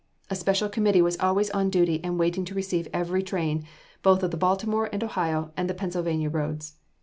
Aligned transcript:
A 0.31 0.35
special 0.35 0.67
committee 0.67 1.03
was 1.03 1.15
always 1.19 1.51
on 1.51 1.69
duty 1.69 2.03
and 2.03 2.17
waiting 2.17 2.43
to 2.45 2.55
receive 2.55 2.87
every 2.91 3.21
train, 3.21 3.65
both 4.01 4.23
of 4.23 4.31
the 4.31 4.35
Baltimore 4.35 4.89
& 4.95 4.95
Ohio 5.05 5.51
and 5.55 5.69
the 5.69 5.75
Pennsylvania 5.75 6.27
Roads. 6.31 6.77